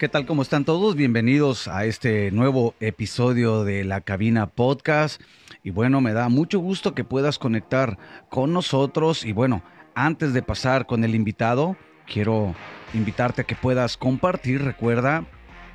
[0.00, 0.24] ¿Qué tal?
[0.24, 0.96] ¿Cómo están todos?
[0.96, 5.20] Bienvenidos a este nuevo episodio de La Cabina Podcast.
[5.62, 7.98] Y bueno, me da mucho gusto que puedas conectar
[8.30, 9.26] con nosotros.
[9.26, 9.62] Y bueno,
[9.94, 12.54] antes de pasar con el invitado, quiero
[12.94, 14.62] invitarte a que puedas compartir.
[14.62, 15.26] Recuerda,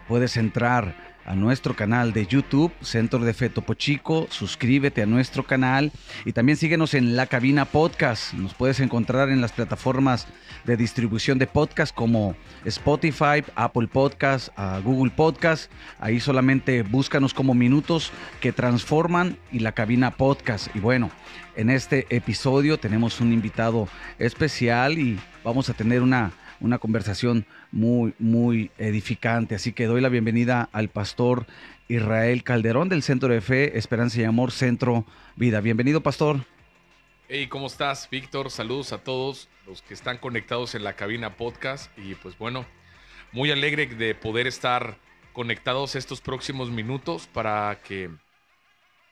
[0.08, 3.76] puedes entrar a nuestro canal de YouTube, Centro de Fe Topo.
[4.30, 5.92] Suscríbete a nuestro canal
[6.23, 8.34] y también síguenos en La Cabina Podcast.
[8.34, 10.28] Nos puedes encontrar en las plataformas
[10.66, 15.72] de distribución de podcast como Spotify, Apple Podcast, uh, Google Podcast.
[16.00, 20.73] Ahí solamente búscanos como minutos que transforman y La Cabina Podcast.
[20.76, 21.09] Y bueno,
[21.56, 23.88] en este episodio tenemos un invitado
[24.20, 29.54] especial y vamos a tener una una conversación muy, muy edificante.
[29.54, 31.45] Así que doy la bienvenida al pastor
[31.90, 35.59] Israel Calderón del Centro de Fe, Esperanza y Amor, Centro Vida.
[35.59, 36.46] Bienvenido, pastor.
[37.28, 38.50] Hey, ¿cómo estás, Víctor?
[38.50, 41.92] Saludos a todos los que están conectados en la cabina podcast.
[41.98, 42.66] Y pues bueno,
[43.34, 44.98] muy alegre de poder estar
[45.34, 48.09] conectados estos próximos minutos para que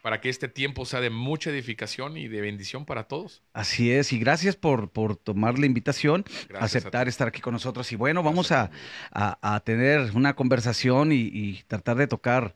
[0.03, 3.41] para que este tiempo sea de mucha edificación y de bendición para todos.
[3.53, 7.89] Así es, y gracias por, por tomar la invitación, gracias aceptar estar aquí con nosotros.
[7.93, 8.69] Y bueno, vamos a,
[9.13, 12.53] a, tener una conversación y, tratar de tocar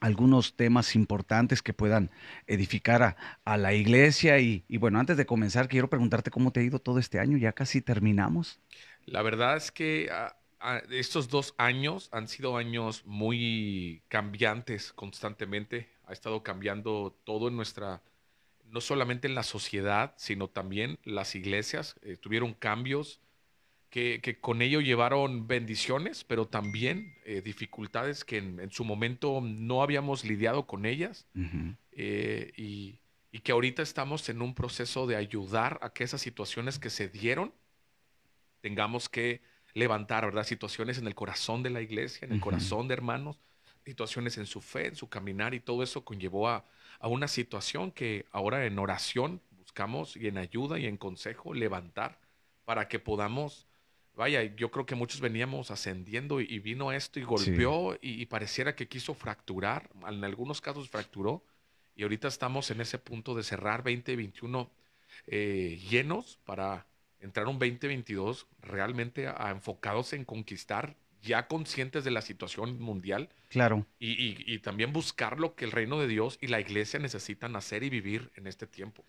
[0.00, 2.10] algunos temas importantes que puedan
[2.46, 4.38] edificar a, a la iglesia.
[4.38, 7.36] Y, y, bueno, antes de comenzar, quiero preguntarte cómo te ha ido todo este año,
[7.36, 8.60] ya casi terminamos.
[9.04, 10.32] La verdad es que uh,
[10.90, 18.02] estos dos años han sido años muy cambiantes constantemente ha estado cambiando todo en nuestra,
[18.66, 21.96] no solamente en la sociedad, sino también las iglesias.
[22.02, 23.20] Eh, tuvieron cambios
[23.88, 29.82] que, que, con ello llevaron bendiciones, pero también eh, dificultades que en, su momento no
[29.82, 31.26] habíamos lidiado con ellas.
[31.92, 33.00] Eh, y,
[33.30, 37.08] y, que ahorita estamos en un proceso de ayudar a que esas situaciones que se
[37.08, 37.52] dieron
[38.60, 39.40] tengamos que
[39.74, 40.44] levantar, ¿verdad?
[40.44, 43.38] Situaciones en el corazón de la iglesia, en el corazón de hermanos,
[43.84, 46.64] situaciones en su fe, en su caminar y todo eso conllevó a,
[47.00, 52.20] una situación que ahora en oración buscamos y en ayuda y en consejo levantar
[52.64, 53.66] para que podamos,
[54.14, 58.86] vaya, yo creo que muchos veníamos ascendiendo y, vino esto y golpeó y, pareciera que
[58.86, 61.44] quiso fracturar, en algunos casos fracturó
[61.96, 64.70] y ahorita estamos en ese punto de cerrar 2021
[65.26, 66.86] eh, llenos para
[67.20, 73.30] entrar un 2022 realmente enfocados en conquistar ya conscientes de la situación mundial.
[73.48, 73.86] Claro.
[73.98, 77.90] Y, también buscar lo que el reino de Dios y la iglesia necesitan hacer y
[77.90, 79.04] vivir en este tiempo.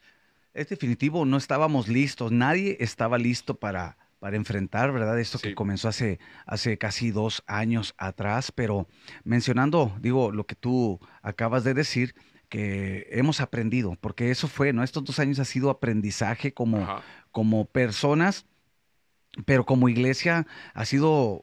[0.53, 5.19] Es definitivo, no estábamos listos, nadie estaba listo para, para enfrentar, ¿verdad?
[5.19, 8.87] Esto que comenzó hace, hace casi dos años atrás, pero
[9.23, 12.13] mencionando, digo, lo que tú acabas de decir,
[12.49, 14.83] que hemos aprendido, porque eso fue, ¿no?
[14.83, 17.01] Estos dos años ha sido aprendizaje como,
[17.31, 18.45] como personas,
[19.45, 20.45] pero como iglesia
[20.75, 21.41] ha sido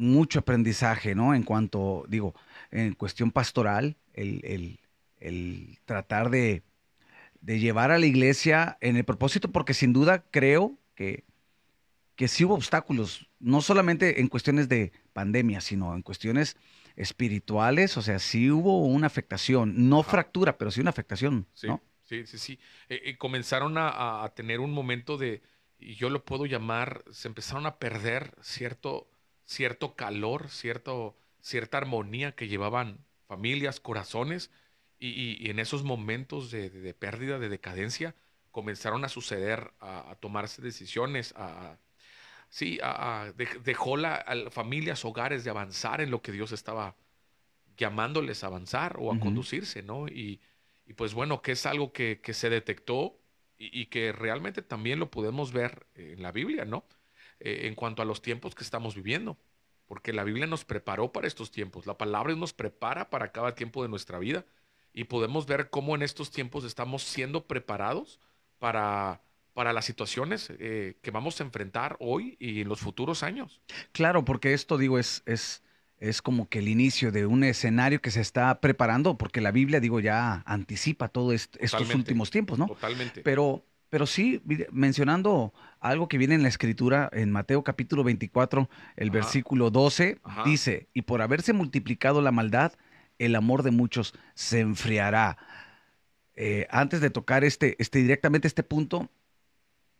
[0.00, 1.34] mucho aprendizaje, ¿no?
[1.34, 2.34] En cuanto, digo,
[2.70, 4.78] en cuestión pastoral, el,
[5.84, 6.62] tratar de,
[7.44, 11.24] llevar a la iglesia en el propósito, porque sin duda creo que,
[12.16, 16.56] que sí hubo obstáculos, no solamente en cuestiones de pandemia, sino en cuestiones
[16.96, 21.68] espirituales, o sea, sí hubo una afectación, no fractura, pero sí una afectación, sí,
[22.02, 22.58] Sí, sí, sí.
[22.88, 25.42] Eh, eh, comenzaron a, a, tener un momento de,
[25.78, 29.09] y yo lo puedo llamar, se empezaron a perder cierto
[29.50, 34.50] cierto calor, cierto, cierta armonía que llevaban familias, corazones,
[35.02, 38.14] y, en esos momentos de, pérdida, de decadencia,
[38.52, 41.78] comenzaron a suceder, a, tomarse decisiones, a,
[42.48, 43.32] sí, a,
[43.64, 46.94] dejó la, familias, hogares de avanzar en lo que Dios estaba
[47.76, 50.06] llamándoles a avanzar o a conducirse, ¿no?
[50.06, 50.40] Y,
[50.96, 53.18] pues bueno, que es algo que, que se detectó
[53.58, 56.84] y, y, que realmente también lo podemos ver en la Biblia, ¿no?
[57.40, 59.38] Eh, en cuanto a los tiempos que estamos viviendo,
[59.86, 63.82] porque la Biblia nos preparó para estos tiempos, la palabra nos prepara para cada tiempo
[63.82, 64.44] de nuestra vida
[64.92, 68.20] y podemos ver cómo en estos tiempos estamos siendo preparados
[68.58, 69.22] para,
[69.54, 73.62] para las situaciones eh, que vamos a enfrentar hoy y en los futuros años.
[73.92, 75.22] Claro, porque esto digo es...
[75.26, 75.62] es
[76.02, 79.80] es como que el inicio de un escenario que se está preparando, porque la Biblia,
[79.80, 82.68] digo, ya anticipa todos estos últimos tiempos, ¿no?
[82.68, 83.20] Totalmente.
[83.20, 84.40] Pero pero sí,
[84.70, 90.88] mencionando algo que viene en la escritura, en Mateo capítulo 24, el versículo 12, dice,
[90.92, 92.72] y por haberse multiplicado la maldad,
[93.18, 95.38] el amor de muchos se enfriará.
[96.34, 99.10] Eh, antes de tocar este, este, directamente este punto,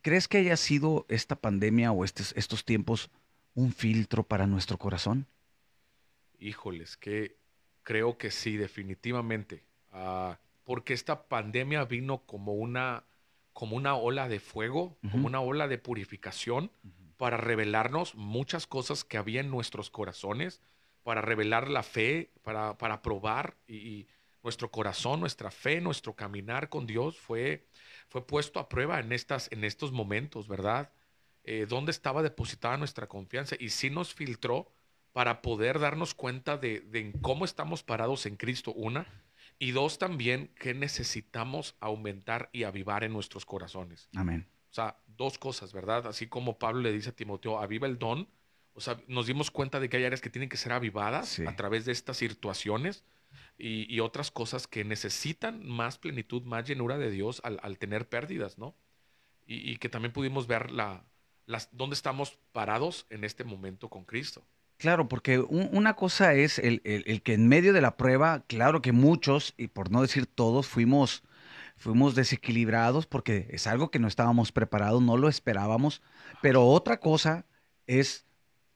[0.01, 3.09] ¿crees que haya sido esta pandemia o estos, estos tiempos
[3.55, 5.27] un filtro para nuestro corazón?
[6.39, 7.37] Híjoles, que
[7.83, 9.63] creo que sí, definitivamente.
[9.91, 13.03] Ah, porque esta pandemia vino como una
[13.53, 16.71] como una ola de fuego, como una ola de purificación,
[17.17, 20.61] para revelarnos muchas cosas que había en nuestros corazones,
[21.03, 24.07] para revelar la fe, para, para probar y,
[24.43, 27.67] nuestro corazón, nuestra fe, nuestro caminar con Dios fue,
[28.09, 30.91] fue puesto a prueba en, estas, en estos momentos, ¿verdad?
[31.43, 33.55] Eh, ¿Dónde estaba depositada nuestra confianza?
[33.59, 34.71] Y sí nos filtró
[35.11, 39.05] para poder darnos cuenta de, de cómo estamos parados en Cristo, una,
[39.61, 44.09] y dos, también que necesitamos aumentar y avivar en nuestros corazones.
[44.15, 44.47] Amén.
[44.71, 46.07] O sea, dos cosas, ¿verdad?
[46.07, 48.27] Así como Pablo le dice a Timoteo, aviva el don.
[48.73, 51.55] O sea, nos dimos cuenta de que hay áreas que tienen que ser avivadas a
[51.55, 53.03] través de estas situaciones
[53.55, 58.73] y, otras cosas que necesitan más plenitud, más llenura de Dios al, tener pérdidas, ¿no?
[59.45, 61.03] Y, que también pudimos ver la,
[61.45, 64.43] las, dónde estamos parados en este momento con Cristo.
[64.81, 68.91] Claro, porque una cosa es el, el, que en medio de la prueba, claro que
[68.91, 71.23] muchos, y por no decir todos, fuimos
[71.77, 76.01] fuimos desequilibrados porque es algo que no estábamos preparados, no lo esperábamos.
[76.41, 77.45] Pero otra cosa
[77.85, 78.25] es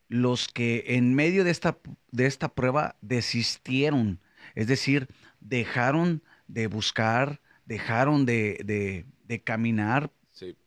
[0.08, 1.80] los que en medio de esta,
[2.12, 4.20] de esta prueba desistieron,
[4.54, 5.08] es decir,
[5.40, 9.08] dejaron de buscar, dejaron de,
[9.44, 10.12] caminar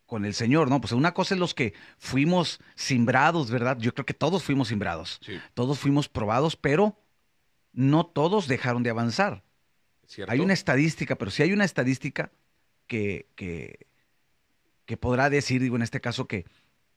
[0.08, 0.80] con el Señor, ¿no?
[0.80, 3.76] Pues una cosa es los que fuimos simbrados, ¿verdad?
[3.78, 5.20] Yo creo que todos fuimos simbrados,
[5.52, 6.98] todos fuimos probados, pero
[7.74, 9.44] no todos dejaron de avanzar.
[10.26, 12.32] Hay una estadística, pero si hay una estadística
[12.86, 16.46] que, que, podrá decir, digo en este caso, que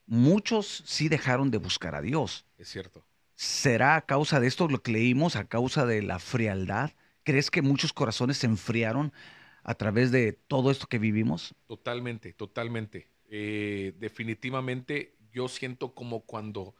[0.05, 2.45] muchos sí dejaron de buscar a Dios.
[2.57, 3.03] Es cierto.
[3.35, 6.91] ¿Será a causa de esto lo que leímos, a causa de la frialdad?
[7.23, 9.11] ¿Crees que muchos corazones se enfriaron
[9.63, 11.55] a través de todo esto que vivimos?
[11.67, 13.07] Totalmente, totalmente.
[13.29, 16.75] Eh, definitivamente yo siento como cuando,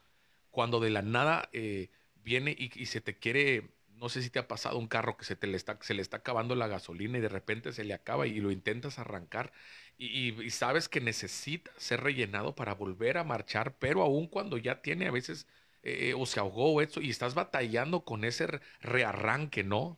[0.50, 1.89] cuando de la nada eh,
[2.24, 5.36] viene y, se te quiere no sé si te ha pasado un carro que se,
[5.36, 8.25] te le, está, se le está acabando la gasolina y de repente se le acaba
[8.25, 9.54] y lo intentas arrancar
[9.98, 15.06] y, sabes que necesita ser rellenado para volver a marchar, pero aún cuando ya tiene
[15.07, 15.45] a veces
[15.83, 18.48] eh, o se ahogó o eso y estás batallando con ese
[18.81, 19.98] rearranque, ¿no?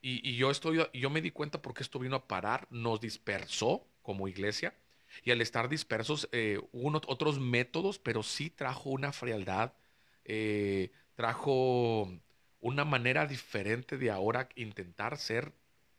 [0.00, 4.28] y, yo estoy, yo me di cuenta porque esto vino a parar, nos dispersó como
[4.28, 4.74] iglesia
[5.22, 9.72] y al estar dispersos eh, hubo otros métodos, pero sí trajo una frialdad,
[10.24, 12.08] eh, trajo
[12.60, 15.52] una manera diferente de ahora intentar ser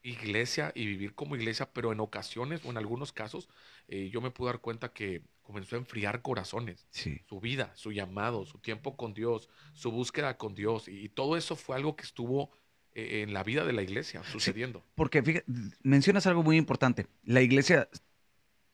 [0.05, 3.49] iglesia y vivir como iglesia, pero en ocasiones o en algunos casos
[3.87, 8.45] eh, yo me pude dar cuenta que comenzó a enfriar corazones, su vida, su llamado,
[8.45, 12.51] su tiempo con Dios, su búsqueda con Dios, y, todo eso fue algo que estuvo
[12.93, 14.83] eh, en la vida de la iglesia sucediendo.
[14.95, 15.45] porque fíjate,
[15.83, 17.89] mencionas algo muy importante, la iglesia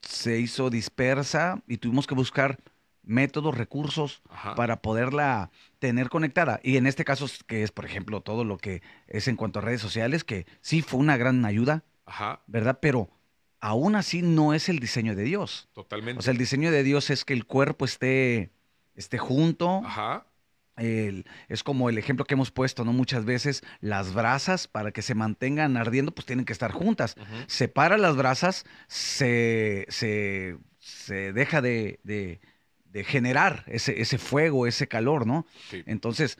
[0.02, 2.58] se hizo dispersa y tuvimos que buscar
[3.04, 4.22] métodos, recursos
[4.56, 6.60] para poderla tener conectada.
[6.64, 9.62] Y en este caso, que es, por ejemplo, todo lo que es en cuanto a
[9.62, 11.84] redes sociales, que sí fue una gran ayuda,
[12.48, 12.80] ¿verdad?
[12.82, 13.10] Pero
[13.60, 15.70] aún así no es el diseño de Dios.
[15.74, 16.20] Totalmente.
[16.20, 18.52] O sea, el diseño de Dios es que el cuerpo esté,
[18.96, 19.82] esté junto.
[19.86, 20.26] Ajá.
[20.78, 22.92] es como el ejemplo que hemos puesto, ¿no?
[22.94, 27.16] Muchas veces las brasas, para que se mantengan ardiendo, pues tienen que estar juntas.
[27.48, 32.42] Separa las brasas, se, se, se deja de, de
[33.06, 35.46] generar ese, ese fuego, ese calor, ¿no?
[35.86, 36.38] Entonces,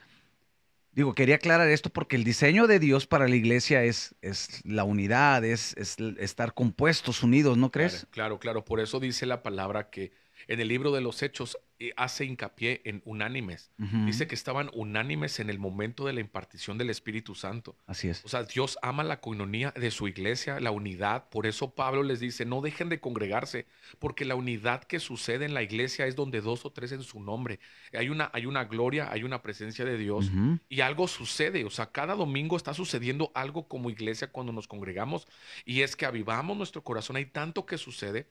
[0.92, 4.84] digo, quería aclarar esto porque el diseño de Dios para la iglesia es, es la
[4.84, 8.06] unidad, es, es estar compuestos, unidos, ¿no crees?
[8.10, 8.64] claro, claro.
[8.64, 10.12] Por eso dice la palabra que
[10.48, 11.58] en el libro de los Hechos
[11.96, 13.70] hace hincapié en unánimes.
[14.06, 17.76] Dice que estaban unánimes en el momento de la impartición del Espíritu Santo.
[17.86, 18.24] Así es.
[18.24, 21.28] O sea, Dios ama la coinonía de su iglesia, la unidad.
[21.28, 23.66] Por eso Pablo les dice, no dejen de congregarse,
[23.98, 27.20] porque la unidad que sucede en la iglesia es donde dos o tres en su
[27.20, 27.58] nombre.
[27.92, 30.30] Hay una, hay una gloria, hay una presencia de Dios
[30.68, 31.64] y algo sucede.
[31.64, 35.26] O sea, cada domingo está sucediendo algo como iglesia cuando nos congregamos
[35.64, 37.16] y es que avivamos nuestro corazón.
[37.16, 38.26] Hay tanto que sucede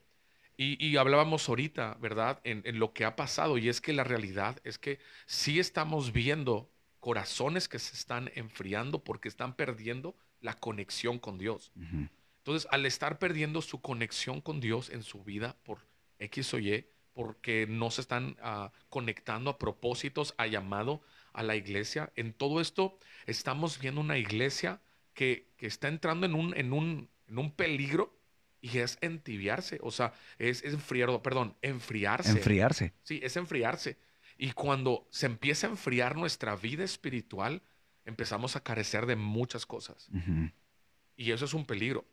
[0.57, 4.77] y, hablábamos ahorita, ¿verdad?, en, lo que ha pasado, y es que la realidad es
[4.77, 11.37] que sí estamos viendo corazones que se están enfriando porque están perdiendo la conexión con
[11.37, 11.71] Dios.
[12.37, 15.79] Entonces, al estar perdiendo su conexión con Dios en su vida por
[16.19, 21.01] X o Y, porque no se están ah, conectando a propósitos, a llamado
[21.33, 24.79] a la iglesia, en todo esto estamos viendo una iglesia
[25.13, 28.20] que, que está entrando en un, en un, en un peligro
[28.61, 32.29] y es entibiarse, o sea, es, enfriar, perdón, enfriarse.
[32.29, 32.93] Enfriarse.
[33.03, 33.97] Sí, es enfriarse.
[34.37, 37.61] Y cuando se empieza a enfriar nuestra vida espiritual,
[38.05, 40.09] empezamos a carecer de muchas cosas.
[41.15, 42.05] Y eso es un peligro.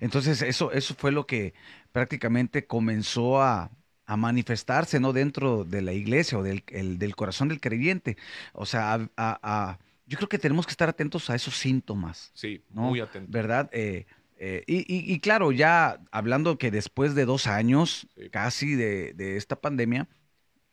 [0.00, 1.54] Entonces, eso, eso fue lo que
[1.90, 3.70] prácticamente comenzó a,
[4.14, 5.14] manifestarse, ¿no?
[5.14, 8.18] Dentro de la iglesia o del, del corazón del creyente.
[8.52, 12.30] O sea, a, yo creo que tenemos que estar atentos a esos síntomas.
[12.34, 13.30] Sí, muy atentos.
[13.30, 13.70] ¿Verdad?
[13.72, 14.04] Eh,
[14.44, 20.08] eh, y, claro, ya hablando que después de dos años casi de, esta pandemia,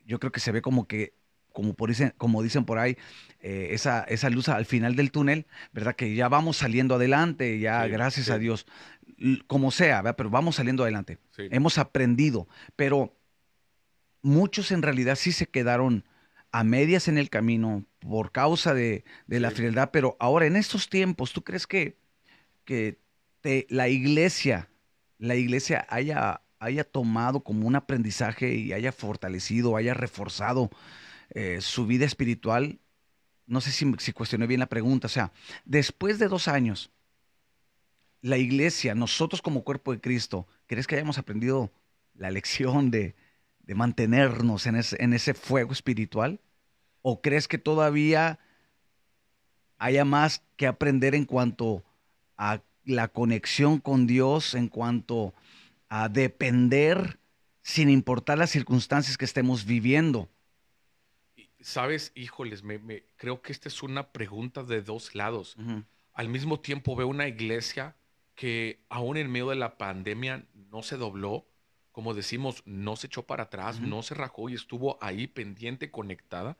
[0.07, 1.13] yo creo que se ve como que
[1.53, 2.97] como, por dicen, como dicen por ahí,
[3.41, 5.95] eh, esa, esa luz al final del túnel, ¿verdad?
[5.95, 8.65] Que ya vamos saliendo adelante, ya gracias a Dios,
[9.45, 10.15] como sea, ¿verdad?
[10.17, 11.19] Pero vamos saliendo adelante.
[11.37, 13.15] Hemos aprendido, pero
[14.23, 16.05] muchos en realidad sí se quedaron
[16.51, 21.33] a medias en el camino por causa de, la frialdad, pero ahora en estos tiempos,
[21.33, 21.97] ¿tú crees que,
[22.65, 22.97] que
[23.43, 24.69] la iglesia,
[25.17, 30.69] la iglesia haya, haya tomado como un aprendizaje y haya fortalecido, haya reforzado
[31.31, 32.79] eh, su vida espiritual?
[33.45, 35.31] No sé si, si cuestioné bien la pregunta, o sea,
[35.65, 36.91] después de dos años,
[38.21, 41.71] la iglesia, nosotros como cuerpo de Cristo, ¿crees que hayamos aprendido
[42.13, 43.15] la lección de,
[43.59, 46.39] de mantenernos en ese, en ese fuego espiritual?
[47.01, 48.39] ¿O crees que todavía
[49.77, 51.83] haya más que aprender en cuanto
[52.37, 55.33] a la conexión con Dios, en cuanto
[55.87, 57.19] a depender
[57.61, 60.29] sin importar las circunstancias que estemos viviendo?
[61.61, 65.55] Sabes, híjoles, me, creo que esta es una pregunta de dos lados.
[66.13, 67.95] Al mismo tiempo veo una iglesia
[68.35, 71.45] que aún en medio de la pandemia no se dobló,
[71.91, 76.55] como decimos, no se echó para atrás, no se rajó y estuvo ahí pendiente, conectada.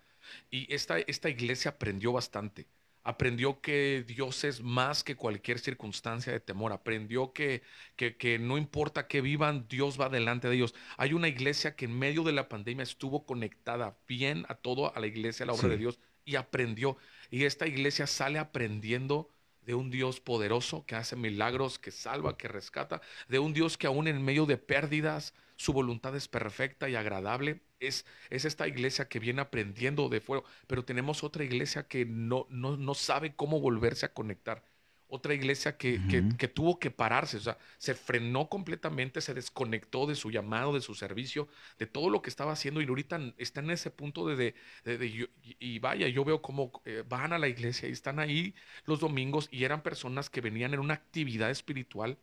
[0.51, 2.67] Y esta, esta iglesia aprendió bastante.
[3.03, 6.73] Aprendió que Dios es más que cualquier circunstancia de temor.
[6.73, 7.63] Aprendió que,
[7.95, 10.75] que, que, no importa que vivan, Dios va delante de ellos.
[10.97, 14.99] Hay una iglesia que en medio de la pandemia estuvo conectada bien a todo, a
[14.99, 16.97] la iglesia, a la obra de Dios, y aprendió.
[17.31, 19.29] Y esta iglesia sale aprendiendo
[19.69, 23.87] de un Dios poderoso que hace milagros, que salva, que rescata, de un Dios que
[23.87, 27.61] aún en medio de pérdidas, su voluntad es perfecta y agradable.
[27.79, 32.45] Es, es esta iglesia que viene aprendiendo de fuego, pero tenemos otra iglesia que no,
[32.49, 34.63] no, no sabe cómo volverse a conectar
[35.09, 35.99] otra iglesia que,
[36.37, 40.81] que, tuvo que pararse, o sea, se frenó completamente, se desconectó de su llamado, de
[40.81, 41.47] su servicio,
[41.79, 45.79] de todo lo que estaba haciendo y ahorita está en ese punto de, de, y,
[45.79, 48.53] vaya, yo veo cómo eh, van a la iglesia y están ahí
[48.85, 52.19] los domingos y eran personas que venían en una actividad espiritual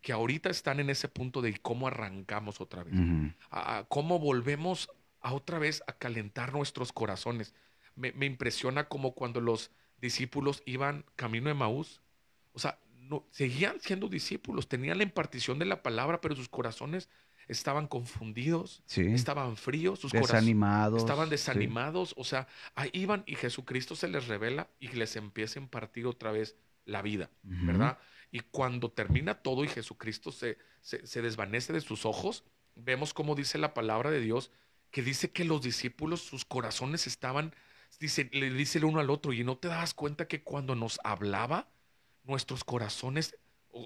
[0.00, 2.94] que ahorita están en ese punto de cómo arrancamos otra vez,
[3.50, 4.88] a, cómo volvemos
[5.20, 7.54] a otra vez a calentar nuestros corazones.
[7.94, 12.00] Me, me impresiona como cuando los discípulos iban camino de Maús,
[12.52, 17.08] o sea, no, seguían siendo discípulos, tenían la impartición de la palabra, pero sus corazones
[17.48, 22.14] estaban confundidos, estaban fríos, sus desanimados, estaban desanimados.
[22.16, 22.46] O sea,
[22.76, 27.02] ahí iban y Jesucristo se les revela y les empieza a impartir otra vez la
[27.02, 27.98] vida, ¿verdad?
[28.30, 32.44] Y cuando termina todo y Jesucristo se, se, desvanece de sus ojos,
[32.76, 34.52] vemos cómo dice la palabra de Dios,
[34.90, 37.54] que dice que los discípulos, sus corazones estaban,
[37.98, 40.98] dice, le dice el uno al otro, y no te das cuenta que cuando nos
[41.04, 41.68] hablaba,
[42.24, 43.36] nuestros corazones,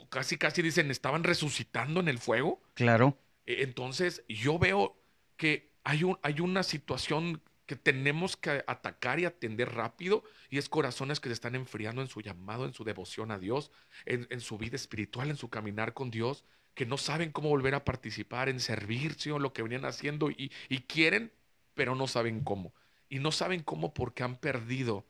[0.08, 2.62] casi casi dicen, estaban resucitando en el fuego.
[2.75, 3.18] Claro.
[3.46, 4.96] E, entonces, yo veo
[5.37, 10.68] que hay, un, hay una situación que tenemos que atacar y atender rápido, y es
[10.68, 13.71] corazones que se están enfriando en su llamado, en su devoción a Dios,
[14.04, 16.44] en, su vida espiritual, en su caminar con Dios,
[16.75, 20.52] que no saben cómo volver a participar en servicio, o lo que venían haciendo, y,
[20.68, 21.33] y quieren,
[21.75, 22.75] pero no saben cómo.
[23.09, 25.04] Y no saben cómo porque han perdido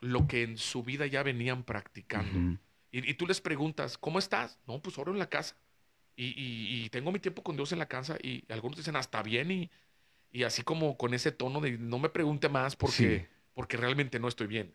[0.00, 2.58] lo que en su vida ya venían practicando.
[2.90, 4.58] y, tú les preguntas, ¿cómo estás?
[4.66, 5.56] No, pues oro en la casa.
[6.16, 9.50] Y, tengo mi tiempo con Dios en la casa y algunos dicen, hasta bien.
[9.50, 9.70] Y,
[10.30, 14.28] y así como con ese tono de no me pregunte más porque, porque realmente no
[14.28, 14.74] estoy bien.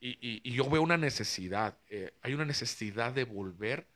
[0.00, 3.86] Y, yo veo una necesidad, eh, hay una necesidad de volver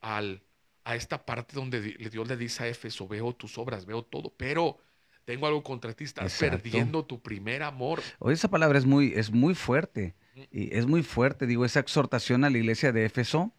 [0.00, 0.42] al,
[0.84, 4.78] a esta parte donde Dios le dice a Éfeso, veo tus obras, veo todo, pero
[5.24, 8.02] tengo algo contra ti, estás perdiendo tu primer amor.
[8.18, 10.14] Oye, esa palabra es muy, es muy fuerte,
[10.50, 13.52] y es muy fuerte, digo, esa exhortación a la iglesia de Éfeso,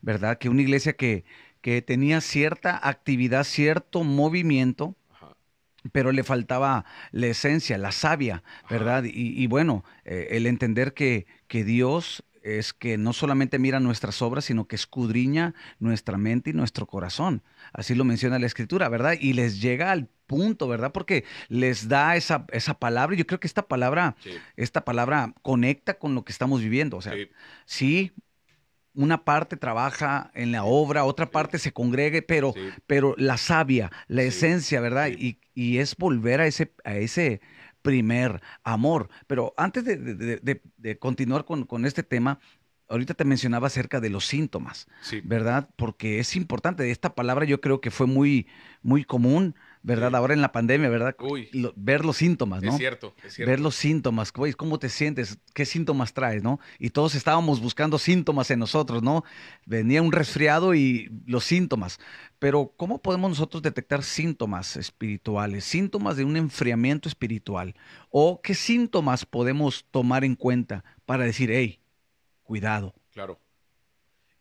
[0.00, 0.38] ¿verdad?
[0.38, 1.24] Que una iglesia que,
[1.60, 4.96] que tenía cierta actividad, cierto movimiento,
[5.90, 9.04] pero le faltaba la esencia, la savia, ¿verdad?
[9.04, 14.44] Y, bueno, eh, el entender que, que Dios es que no solamente mira nuestras obras,
[14.44, 17.42] sino que escudriña nuestra mente y nuestro corazón.
[17.72, 19.14] Así lo menciona la escritura, ¿verdad?
[19.20, 20.92] Y les llega al punto, ¿verdad?
[20.92, 23.16] Porque les da esa, esa palabra.
[23.16, 24.16] Yo creo que esta palabra,
[24.56, 26.96] esta palabra conecta con lo que estamos viviendo.
[26.96, 27.14] O sea,
[27.64, 28.12] sí.
[28.94, 32.54] Una parte trabaja en la obra, otra parte se congregue, pero,
[32.86, 35.08] pero la savia, la esencia, ¿verdad?
[35.08, 37.40] Y, y, es volver a ese, a ese
[37.82, 39.08] primer amor.
[39.26, 42.38] Pero antes de, continuar con, este tema,
[42.88, 44.88] ahorita te mencionaba acerca de los síntomas,
[45.24, 45.68] ¿verdad?
[45.76, 46.90] Porque es importante.
[46.90, 48.46] Esta palabra yo creo que fue muy,
[48.82, 50.14] muy común ¿verdad?
[50.14, 51.16] Ahora en la pandemia, ¿verdad?
[51.18, 51.48] Uy.
[51.76, 52.70] ver los síntomas, ¿no?
[52.70, 53.50] Es cierto, es cierto.
[53.50, 55.38] Ver los síntomas, ¿cómo te sientes?
[55.54, 56.60] ¿Qué síntomas traes, no?
[56.78, 59.24] Y todos estábamos buscando síntomas en nosotros, ¿no?
[59.66, 61.98] Venía un resfriado y los síntomas.
[62.38, 67.74] Pero ¿cómo podemos nosotros detectar síntomas espirituales, síntomas de un enfriamiento espiritual?
[68.10, 71.80] ¿O qué síntomas podemos tomar en cuenta para decir, hey,
[72.42, 72.94] cuidado?
[73.12, 73.38] Claro.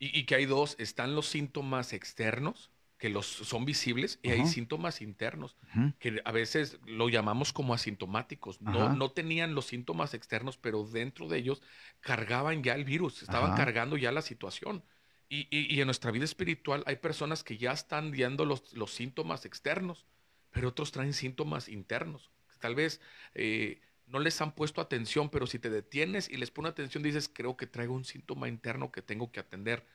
[0.03, 2.70] Y, que hay dos, están los síntomas externos,
[3.01, 5.58] que los son visibles, y hay síntomas internos,
[5.98, 8.62] que a veces lo llamamos como asintomáticos.
[8.62, 11.63] No, no, tenían los síntomas externos, pero dentro de ellos
[12.00, 14.84] cargaban ya el virus, estaban cargando ya la situación.
[15.29, 19.46] Y, y, en nuestra vida espiritual hay personas que ya están viendo los, los síntomas
[19.46, 20.05] externos,
[20.51, 22.29] pero otros traen síntomas internos.
[22.60, 23.01] Tal vez
[23.34, 27.31] eh, no les han puesto atención, pero si te detienes y les pones atención, dices,
[27.34, 29.88] creo que traigo un síntoma interno que tengo que atender.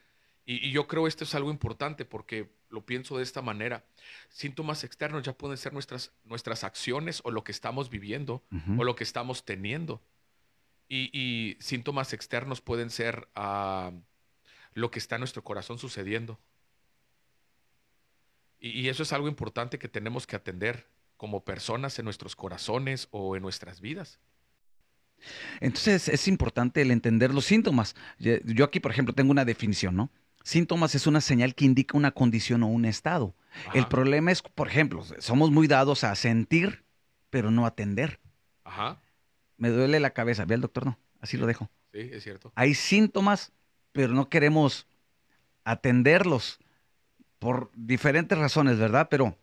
[0.47, 3.85] Y, yo creo esto es algo importante porque lo pienso de esta manera.
[4.29, 8.43] Síntomas externos ya pueden ser nuestras, nuestras acciones o lo que estamos viviendo
[8.79, 10.01] o lo que estamos teniendo.
[10.89, 13.93] Y, síntomas externos pueden ser ah,
[14.73, 16.39] lo que está en nuestro corazón sucediendo.
[18.59, 23.37] y eso es algo importante que tenemos que atender como personas en nuestros corazones o
[23.37, 24.19] en nuestras vidas.
[25.61, 27.95] Entonces es importante el entender los síntomas.
[28.19, 30.11] Yo aquí, por ejemplo, tengo una definición, ¿no?
[30.47, 33.35] Síntomas es una señal que indica una condición o un estado.
[33.75, 36.85] El problema es, por ejemplo, somos muy dados a sentir,
[37.31, 38.21] pero no atender.
[38.63, 39.01] Ajá.
[39.57, 41.69] Me duele la cabeza, ve al doctor, no, así lo dejo.
[41.93, 42.53] Sí, es cierto.
[42.55, 43.51] Hay síntomas,
[43.91, 44.87] pero no queremos
[45.65, 46.61] atenderlos
[47.41, 49.09] por diferentes razones, ¿verdad?
[49.11, 49.37] Pero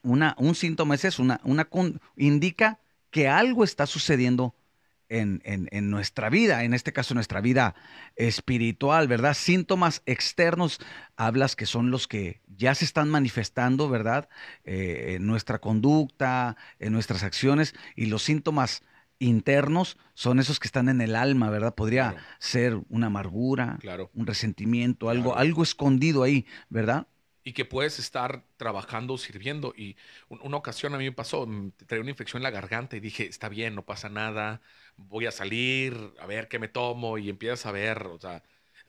[0.00, 1.68] una, un síntoma es eso, una, una
[2.16, 4.54] indica que algo está sucediendo
[5.12, 7.74] en, en, nuestra vida, en este caso nuestra vida
[8.16, 9.34] espiritual, ¿verdad?
[9.34, 10.80] Síntomas externos,
[11.16, 14.28] hablas que son los que ya se están manifestando, ¿verdad?
[14.64, 18.82] Eh, en nuestra conducta, en nuestras acciones, y los síntomas
[19.18, 21.74] internos son esos que están en el alma, ¿verdad?
[21.74, 23.78] Podría ser una amargura,
[24.14, 27.06] un resentimiento, algo, algo escondido ahí, ¿verdad?
[27.44, 29.74] Y que puedes estar trabajando, sirviendo.
[29.76, 29.96] Y
[30.28, 31.48] una ocasión a mí me pasó,
[31.86, 34.60] traía una infección en la garganta y dije, está bien, no pasa nada,
[34.96, 38.42] voy a salir, a ver qué me tomo y empiezas a ver, o sea...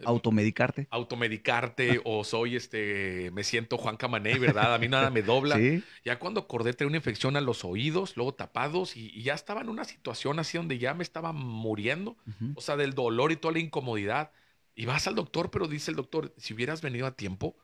[0.06, 0.88] Automedicarte.
[0.90, 4.74] Automedicarte o soy este, me siento Juan Camaney, ¿verdad?
[4.74, 5.60] A mí nada me dobla.
[6.04, 9.70] Ya cuando acordé traía una infección a los oídos, luego tapados y, ya estaba en
[9.70, 12.18] una situación así donde ya me estaba muriendo,
[12.56, 14.32] o sea, del dolor y toda la incomodidad.
[14.76, 17.56] Y vas al doctor, pero dice el doctor, si hubieras venido a tiempo,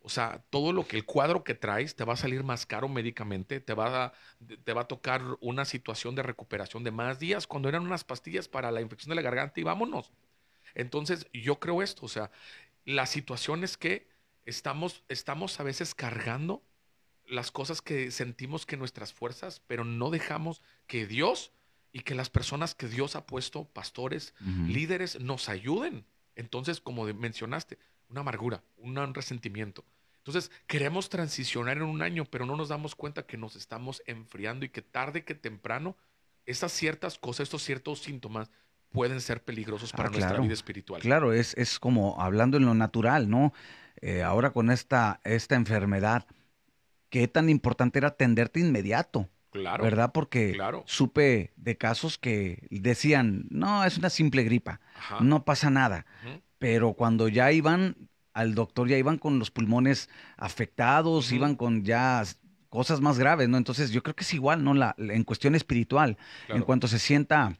[0.00, 2.88] o sea, todo lo que el cuadro que traes te va a salir más caro
[2.88, 4.12] médicamente, te va a,
[4.64, 8.48] te va a tocar una situación de recuperación de más días cuando eran unas pastillas
[8.48, 10.10] para la infección de la garganta y vámonos.
[10.74, 12.30] Entonces, yo creo esto, o sea,
[12.84, 14.08] la situación es que
[14.46, 16.62] estamos, estamos a veces cargando
[17.26, 21.52] las cosas que sentimos que nuestras fuerzas, pero no dejamos que Dios
[21.92, 24.34] y que las personas que Dios ha puesto, pastores,
[24.66, 26.06] líderes, nos ayuden.
[26.36, 27.78] Entonces, como mencionaste,
[28.08, 29.84] una amargura, un resentimiento.
[30.18, 34.66] Entonces, queremos transicionar en un año, pero no nos damos cuenta que nos estamos enfriando
[34.66, 35.96] y que tarde que temprano,
[36.44, 38.50] esas ciertas cosas, estos ciertos síntomas
[38.90, 41.00] pueden ser peligrosos para ah, nuestra vida espiritual.
[41.00, 43.52] Claro, es, es como hablando en lo natural, ¿no?
[44.00, 46.26] Eh, ahora con esta, esta enfermedad,
[47.10, 49.28] qué tan importante era atenderte inmediato.
[49.50, 49.82] Claro.
[49.82, 50.12] ¿Verdad?
[50.12, 54.78] Porque supe de casos que decían, no, es una simple gripa,
[55.20, 56.04] no pasa nada.
[56.58, 62.22] Pero cuando ya iban al doctor ya iban con los pulmones afectados, iban con ya
[62.68, 63.56] cosas más graves, ¿no?
[63.56, 64.74] Entonces yo creo que es igual, ¿no?
[64.74, 66.16] La, en cuestión espiritual,
[66.48, 67.58] en cuanto se sienta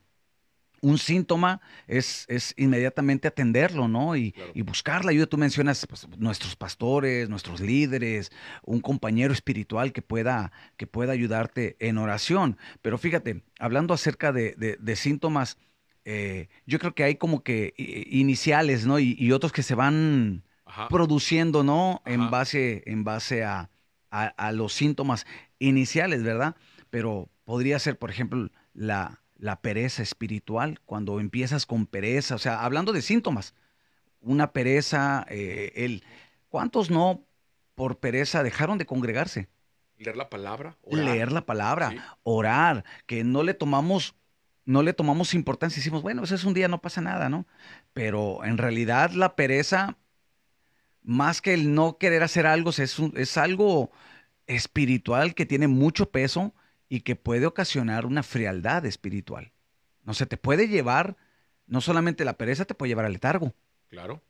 [0.81, 4.17] un síntoma, es, es inmediatamente atenderlo, ¿no?
[4.17, 5.27] Y, buscar la ayuda.
[5.27, 8.31] Tú mencionas pues, nuestros pastores, nuestros líderes,
[8.63, 12.57] un compañero espiritual que pueda, que pueda ayudarte en oración.
[12.83, 15.59] Pero fíjate, hablando acerca de, síntomas,
[16.11, 18.99] eh, yo creo que hay como que iniciales, ¿no?
[18.99, 20.43] y otros que se van
[20.89, 22.03] produciendo, ¿no?
[22.05, 23.71] En base, en base a,
[24.11, 25.27] a, los síntomas
[25.59, 26.57] iniciales, ¿verdad?
[26.91, 32.65] Pero podría ser, por ejemplo, la, la pereza espiritual, cuando empiezas con pereza, o sea,
[32.65, 33.55] hablando de síntomas,
[34.21, 36.05] una pereza, eh, el,
[36.49, 37.25] ¿cuántos no
[37.75, 39.49] por pereza dejaron de congregarse?
[39.97, 40.77] Leer la palabra.
[40.91, 44.15] Leer la palabra, orar, que no le tomamos
[44.69, 47.47] no le tomamos importancia y decimos, bueno, ese es un día, no pasa nada, ¿no?
[47.95, 49.97] Pero en realidad la pereza
[51.03, 53.91] más que el no querer hacer algo, es, es algo
[54.47, 56.55] espiritual que tiene mucho peso
[56.87, 59.53] y que puede ocasionar una frialdad espiritual.
[60.03, 61.17] No se te puede llevar,
[61.67, 63.55] no solamente la pereza te puede llevar al letargo.
[63.89, 64.23] Claro.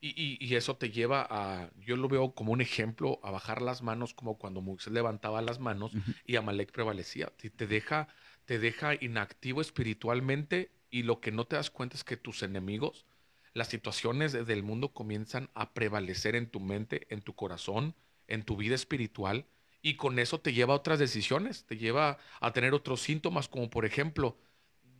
[0.00, 4.12] Y, eso te lleva a, yo lo veo como un ejemplo, a bajar las manos
[4.12, 5.92] como cuando Moisés levantaba las manos
[6.24, 7.26] y Amalek prevalecía.
[7.36, 8.08] Te, te, deja,
[8.44, 13.06] te deja inactivo espiritualmente y lo que no te das cuenta es que tus enemigos,
[13.54, 17.94] las situaciones del mundo comienzan a prevalecer en tu mente, en tu corazón,
[18.28, 19.46] en tu vida espiritual
[19.82, 23.70] y con eso te lleva a otras decisiones, te lleva a tener otros síntomas como
[23.70, 24.36] por ejemplo,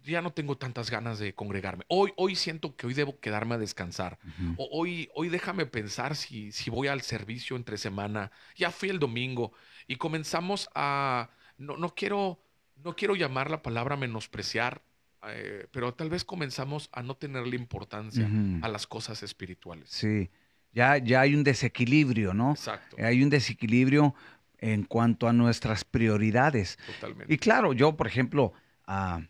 [0.03, 1.85] ya no tengo tantas ganas de congregarme.
[1.89, 4.19] Hoy, hoy siento que hoy debo quedarme a descansar.
[4.57, 8.31] o, hoy, hoy déjame pensar si, si voy al servicio entre semana.
[8.57, 9.53] Ya fui el domingo
[9.87, 11.31] y comenzamos a...
[11.59, 12.41] No, no, quiero,
[12.85, 14.83] no quiero llamar la palabra menospreciar,
[15.29, 18.29] eh, pero tal vez comenzamos a no tenerle importancia
[18.63, 19.91] a las cosas espirituales.
[19.91, 20.31] Sí,
[20.73, 22.53] ya, ya hay un desequilibrio, ¿no?
[22.53, 22.97] Exacto.
[22.99, 24.15] Hay un desequilibrio
[24.59, 26.79] en cuanto a nuestras prioridades.
[26.87, 27.33] Totalmente.
[27.33, 28.53] Y claro, yo, por ejemplo,
[28.87, 29.23] a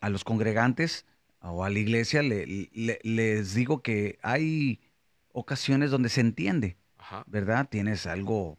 [0.00, 1.06] a los congregantes
[1.40, 4.80] o a la iglesia les digo que hay
[5.32, 6.76] ocasiones donde se entiende,
[7.26, 7.68] ¿verdad?
[7.70, 8.58] Tienes algo,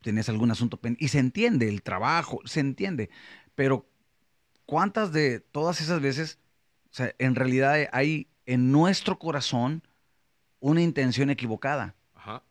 [0.00, 3.10] tienes algún asunto y se entiende el trabajo, se entiende,
[3.54, 3.88] pero
[4.66, 6.38] ¿cuántas de todas esas veces,
[6.90, 9.82] o sea, en realidad hay en nuestro corazón
[10.60, 11.94] una intención equivocada?
[12.14, 12.42] Ajá.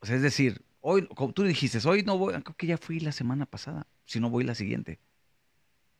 [0.00, 3.00] O sea, es decir, hoy, como tú dijiste, hoy no voy, creo que ya fui
[3.00, 5.00] la semana pasada, si no voy la siguiente.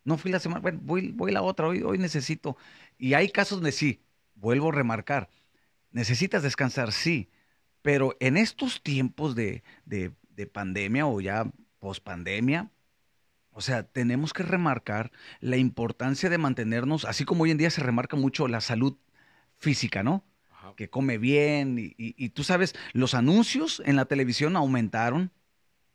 [0.05, 2.57] No fui la semana, bueno, voy, voy la otra, hoy, hoy necesito.
[2.97, 4.01] Y hay casos donde sí,
[4.35, 5.29] vuelvo a remarcar,
[5.91, 7.29] necesitas descansar, sí,
[7.83, 10.13] pero en estos tiempos de, de,
[10.47, 12.71] pandemia o ya pospandemia,
[13.53, 17.83] o sea, tenemos que remarcar la importancia de mantenernos, así como hoy en día se
[17.83, 18.97] remarca mucho la salud
[19.57, 20.25] física, ¿no?
[20.77, 25.31] Que come bien y, y, tú sabes, los anuncios en la televisión aumentaron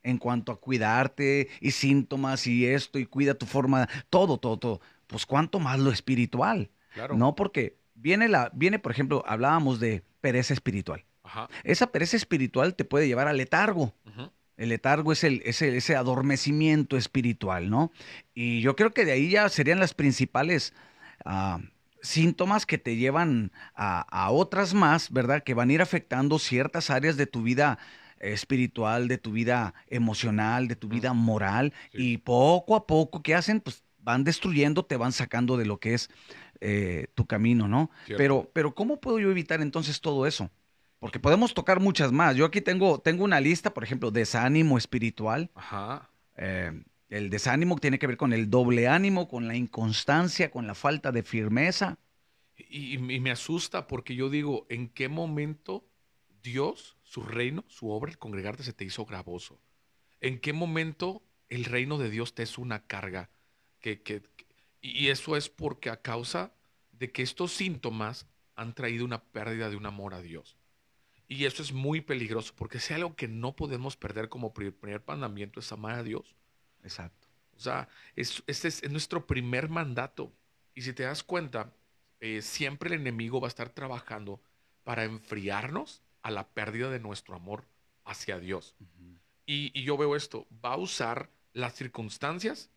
[0.04, 4.82] en cuanto a cuidarte y síntomas y esto y cuida tu forma, todo, todo, todo.
[5.08, 6.70] Pues cuánto más lo espiritual.
[6.94, 7.18] Claro.
[7.18, 11.06] No, porque viene la, viene, por ejemplo, hablábamos de pereza espiritual.
[11.64, 13.94] Esa pereza espiritual te puede llevar al letargo.
[14.58, 17.92] El letargo es, el, ese adormecimiento espiritual, ¿no?
[18.34, 20.74] Y yo creo que de ahí ya serían las principales
[21.26, 21.60] ah,
[22.02, 25.44] síntomas que te llevan a, a, otras más, ¿verdad?
[25.44, 27.80] Que van a ir afectando ciertas áreas de tu vida
[28.20, 33.60] espiritual, de tu vida emocional, de tu vida moral, y poco a poco, ¿qué hacen?
[33.60, 36.10] Pues van destruyendo, te van sacando de lo que es
[36.62, 37.90] eh, tu camino, ¿no?
[38.08, 40.50] Pero, pero ¿cómo puedo yo evitar entonces todo eso?
[41.06, 42.36] Porque podemos tocar muchas más.
[42.36, 45.52] Yo aquí tengo, tengo una lista, por ejemplo, desánimo espiritual.
[45.54, 46.10] Ajá.
[46.36, 50.74] Eh, el desánimo tiene que ver con el doble ánimo, con la inconstancia, con la
[50.74, 52.00] falta de firmeza.
[52.58, 55.88] y me asusta porque yo digo, ¿en qué momento
[56.42, 59.62] Dios, su reino, su obra, el congregarte se te hizo gravoso?
[60.22, 63.30] ¿En qué momento el reino de Dios te es una carga?
[63.80, 64.24] Que,
[64.82, 66.52] y eso es porque a causa
[66.94, 70.58] de que estos síntomas han traído una pérdida de un amor a Dios.
[71.28, 75.60] Y eso es muy peligroso porque si algo que no podemos perder como primer mandamiento
[75.60, 76.36] es amar a Dios.
[76.84, 77.28] Exacto.
[77.56, 80.32] O sea, este es, nuestro primer mandato.
[80.74, 81.74] Y si te das cuenta,
[82.20, 84.42] eh, siempre el enemigo va a estar trabajando
[84.84, 87.66] para enfriarnos a la pérdida de nuestro amor
[88.04, 88.76] hacia Dios.
[89.48, 92.70] y, yo veo esto, va a usar las circunstancias,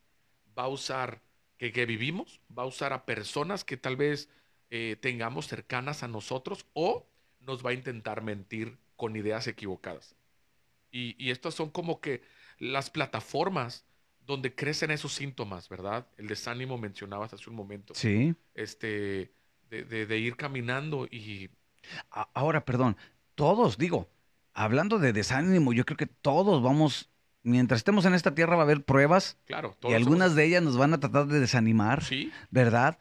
[0.57, 1.23] va a usar
[1.59, 4.29] que, vivimos, va a usar a personas que tal vez
[4.71, 7.07] eh, tengamos cercanas a nosotros o
[7.41, 10.15] nos va a intentar mentir con ideas equivocadas.
[10.91, 12.23] Y, y estas son como que
[12.59, 13.85] las plataformas
[14.27, 16.07] donde crecen esos síntomas, ¿verdad?
[16.19, 17.95] El desánimo mencionabas hace un momento.
[17.95, 18.35] Sí.
[18.55, 19.33] Este,
[19.71, 21.51] de, de ir caminando y...
[22.35, 22.97] Ahora, perdón,
[23.35, 24.09] todos, digo,
[24.53, 27.09] hablando de desánimo, yo creo que todos vamos,
[27.43, 29.39] mientras estemos en esta tierra va a haber pruebas.
[29.47, 32.33] Claro, Y algunas de ellas nos van a tratar de desanimar, ¿Sí?
[32.51, 32.99] ¿verdad?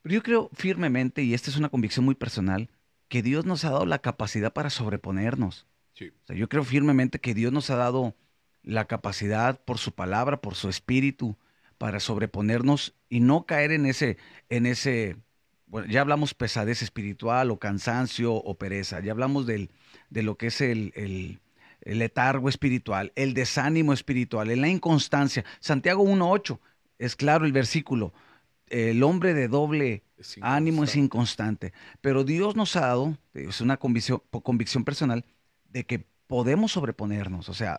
[0.00, 2.70] Pero yo creo firmemente, y esta es una convicción muy personal,
[3.12, 5.66] que Dios nos ha dado la capacidad para sobreponernos.
[5.92, 6.08] Sí.
[6.08, 8.16] O sea, yo creo firmemente que Dios nos ha dado
[8.62, 11.36] la capacidad por su palabra, por su espíritu,
[11.76, 14.16] para sobreponernos y no caer en ese,
[14.48, 15.18] en ese
[15.66, 19.68] bueno, ya hablamos pesadez espiritual o cansancio o pereza, ya hablamos del,
[20.08, 21.38] de lo que es el, el,
[21.84, 25.44] letargo espiritual, el desánimo espiritual, en la inconstancia.
[25.60, 26.58] Santiago 1.8,
[26.98, 28.14] es claro el versículo,
[28.72, 30.04] el hombre de doble
[30.40, 35.24] ánimo es inconstante, pero Dios nos ha dado, es una convicción, convicción personal,
[35.68, 37.78] de que podemos sobreponernos, o sea,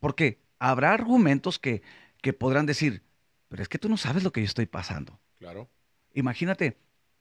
[0.00, 1.82] porque habrá argumentos que,
[2.22, 3.02] que podrán decir,
[3.48, 5.18] pero es que tú no sabes lo que yo estoy pasando.
[5.38, 5.68] Claro.
[6.14, 6.76] Imagínate,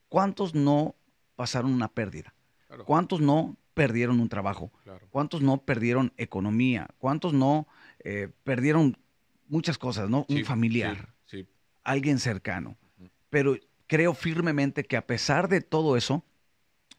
[0.09, 0.95] ¿Cuántos no
[1.35, 2.33] pasaron una pérdida?
[2.85, 4.71] ¿Cuántos no perdieron un trabajo?
[5.09, 6.87] ¿Cuántos no perdieron economía?
[6.97, 7.67] ¿Cuántos no
[7.99, 8.97] eh, perdieron
[9.47, 10.25] muchas cosas, ¿no?
[10.29, 11.13] un familiar,
[11.83, 12.77] alguien cercano.
[13.29, 16.23] Pero creo firmemente que a pesar de todo eso,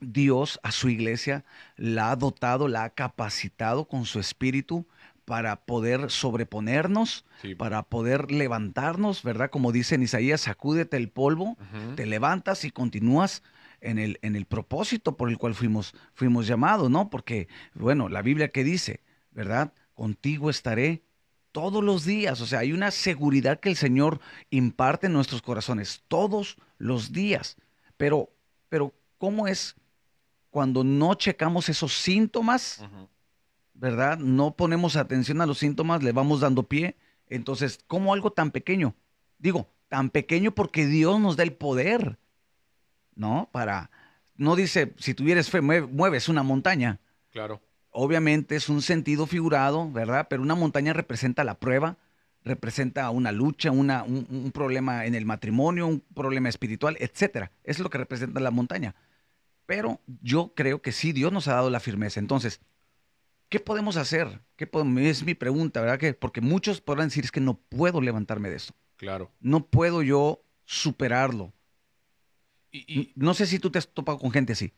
[0.00, 1.44] Dios a su iglesia
[1.76, 4.86] la ha dotado, la ha capacitado con su espíritu
[5.24, 7.54] para poder sobreponernos, Sí.
[7.54, 9.50] para poder levantarnos, ¿verdad?
[9.50, 11.58] Como dice en Isaías, sacúdete el polvo,
[11.96, 13.42] te levantas y continúas
[13.80, 17.10] en el, en el propósito por el cual fuimos, fuimos llamados, ¿no?
[17.10, 19.00] Porque, bueno, la Biblia que dice,
[19.32, 19.72] ¿verdad?
[19.94, 21.02] Contigo estaré
[21.52, 22.40] todos los días.
[22.40, 27.56] O sea, hay una seguridad que el Señor imparte en nuestros corazones todos los días.
[27.96, 28.30] Pero,
[28.68, 29.76] pero, ¿cómo es
[30.50, 32.82] cuando no checamos esos síntomas?
[33.74, 34.18] ¿verdad?
[34.18, 36.96] No ponemos atención a los síntomas, le vamos dando pie.
[37.28, 38.94] Entonces, ¿cómo algo tan pequeño?
[39.38, 42.18] Digo, tan pequeño porque Dios nos da el poder,
[43.14, 43.48] ¿no?
[43.52, 43.90] Para,
[44.34, 46.98] no dice, si tuvieras fe, mue- mueves una montaña.
[47.30, 47.60] Claro.
[47.90, 50.26] Obviamente es un sentido figurado, ¿verdad?
[50.28, 51.96] Pero una montaña representa la prueba,
[52.44, 57.50] representa una lucha, una, un, un problema en el matrimonio, un problema espiritual, etcétera.
[57.64, 58.94] Es lo que representa la montaña.
[59.66, 62.20] Pero yo creo que sí, Dios nos ha dado la firmeza.
[62.20, 62.60] Entonces,
[63.48, 64.40] ¿qué podemos hacer?
[64.56, 65.98] ¿Qué podemos- es mi pregunta, ¿verdad?
[65.98, 68.74] Que, porque muchos podrán decir es que no puedo levantarme de esto.
[68.96, 69.30] Claro.
[69.40, 71.52] No puedo yo superarlo.
[72.70, 74.72] Y, y No sé si tú te has topado con gente así.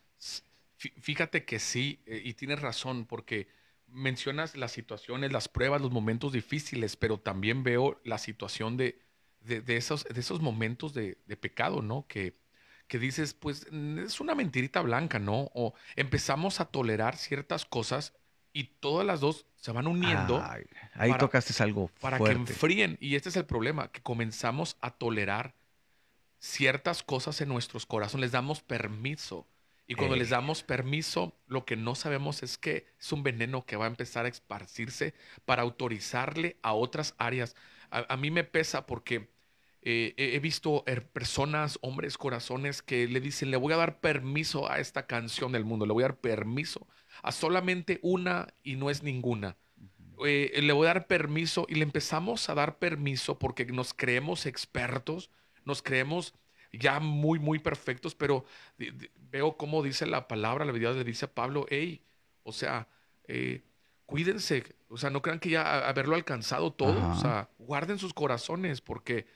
[1.00, 3.48] Fíjate que sí, eh, y tienes razón, porque
[3.86, 8.98] mencionas las situaciones, las pruebas, los momentos difíciles, pero también veo la situación de,
[9.40, 12.06] de, de esos, de esos momentos de, de pecado, ¿no?
[12.08, 12.34] Que,
[12.86, 15.50] que dices, pues mm, es una mentirita blanca, ¿no?
[15.54, 18.14] O empezamos a tolerar ciertas cosas
[18.52, 20.40] y todas las dos se van uniendo.
[20.44, 20.64] Ay,
[20.94, 22.52] ahí para- tocaste algo para que fuerte.
[22.52, 22.96] enfríen.
[23.00, 25.54] Y este es el problema, que comenzamos a tolerar
[26.38, 29.46] ciertas cosas en nuestros corazones, les damos permiso.
[29.90, 33.74] Y cuando les damos permiso, lo que no sabemos es que es un veneno que
[33.74, 37.56] va a empezar a esparcirse para autorizarle a otras áreas.
[37.90, 39.30] A, a mí me pesa porque
[39.82, 44.70] eh, he visto er, personas, hombres, corazones que le dicen, le voy a dar permiso
[44.70, 46.86] a esta canción del mundo, le voy a dar permiso
[47.24, 49.56] a solamente una y no es ninguna
[50.24, 54.46] eh, le voy a dar permiso y le empezamos a dar permiso porque nos creemos
[54.46, 55.30] expertos,
[55.64, 56.34] nos creemos
[56.72, 58.44] ya muy, muy perfectos, pero
[59.30, 62.04] veo cómo dice la palabra, la vida le dice a Pablo, hey,
[62.42, 62.88] o sea,
[63.24, 63.62] eh,
[64.06, 68.80] cuídense, o sea, no crean que ya haberlo alcanzado todo, o sea, guarden sus corazones
[68.80, 69.26] porque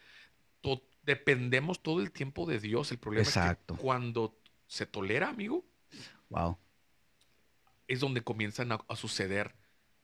[0.60, 2.90] to- dependemos todo el tiempo de Dios.
[2.92, 3.74] El problema Exacto.
[3.74, 5.64] es que cuando se tolera, amigo,
[6.30, 6.58] Wow.
[7.86, 9.54] es donde comienzan a, a suceder.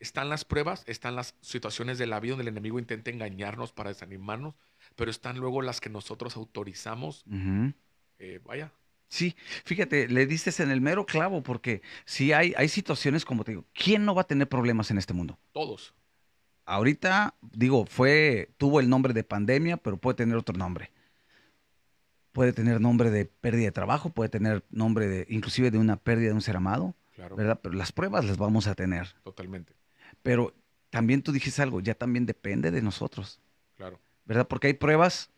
[0.00, 3.90] Están las pruebas, están las situaciones de la vida donde el enemigo intenta engañarnos para
[3.90, 4.54] desanimarnos,
[4.96, 7.24] pero están luego las que nosotros autorizamos.
[8.18, 8.72] Eh, vaya,
[9.08, 9.34] Sí,
[9.64, 13.64] fíjate, le diste en el mero clavo porque si hay, hay situaciones como te digo,
[13.74, 15.38] ¿quién no va a tener problemas en este mundo?
[15.52, 15.94] todos.
[16.64, 20.92] Ahorita, digo, fue, tuvo el nombre de pandemia, pero puede tener otro nombre.
[22.30, 26.28] Puede tener nombre de pérdida de trabajo, puede tener nombre de, inclusive de una pérdida
[26.28, 27.58] de un ser amado, Claro, ¿verdad?
[27.60, 29.08] Pero las pruebas las vamos a tener.
[29.24, 29.74] totalmente.
[30.22, 30.54] Pero
[30.90, 33.40] también tú dijiste algo, ya también depende de nosotros,
[33.76, 34.46] Claro, ¿verdad?
[34.46, 35.30] Porque hay pruebas,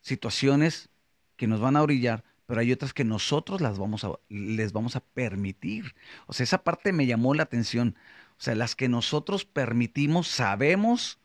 [0.00, 0.88] situaciones
[1.36, 4.96] que nos van a orillar, pero hay otras que nosotros las vamos a, les vamos
[4.96, 5.94] a permitir.
[6.26, 7.96] O sea, esa parte me llamó la atención.
[8.38, 11.18] O sea, las que nosotros permitimos, sabemos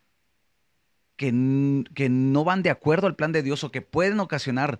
[1.16, 4.80] que, que no van de acuerdo al plan de Dios o que pueden ocasionar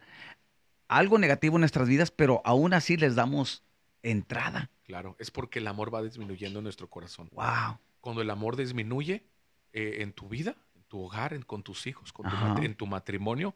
[0.88, 3.64] algo negativo en nuestras vidas, pero aún así les damos
[4.04, 4.70] entrada.
[4.84, 5.16] claro.
[5.18, 7.30] Es porque el amor va disminuyendo en nuestro corazón.
[7.32, 7.80] Wow.
[8.06, 9.24] Cuando el amor disminuye
[9.74, 12.86] eh, en tu vida, en tu hogar, en- con tus hijos, con tu en tu
[12.86, 13.56] matrimonio,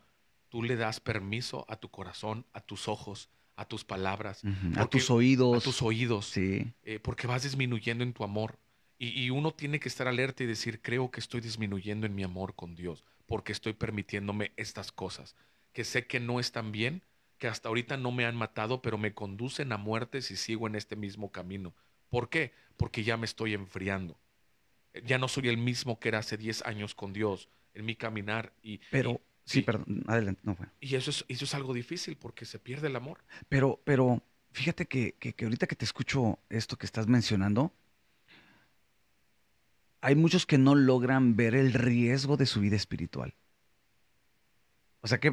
[0.49, 4.97] tú le das permiso a tu corazón, a tus ojos, a tus palabras, A Porque-
[4.97, 5.55] tus oídos.
[5.55, 6.25] a tus oídos.
[6.31, 6.65] Sí.
[6.81, 8.57] eh, porque vas disminuyendo en tu amor.
[8.97, 12.23] Y, y uno tiene que estar alerta y decir, creo que estoy disminuyendo en mi
[12.23, 15.35] amor con Dios, porque estoy permitiéndome estas cosas,
[15.73, 17.03] que sé que no están bien,
[17.37, 20.73] que hasta ahorita no me han matado, pero me conducen a muerte si sigo en
[20.75, 21.75] este mismo camino.
[22.09, 22.51] ¿Por qué?
[22.77, 24.17] Porque ya me estoy enfriando.
[25.05, 28.53] Ya no soy el mismo que era hace 10 años con Dios en mi caminar.
[28.63, 29.61] Y, Pero, y- sí, sí.
[29.61, 30.67] perdón, adelante, no fue.
[30.79, 33.23] y eso, es, eso es algo difícil porque se pierde el amor.
[33.49, 37.73] Pero, pero fíjate que, que- que ahorita que te escucho esto que estás mencionando,
[40.01, 43.33] hay muchos que no logran ver el riesgo de su vida espiritual.
[45.01, 45.27] O sea, ¿qué,